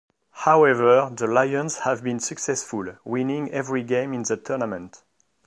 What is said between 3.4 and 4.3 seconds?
every game in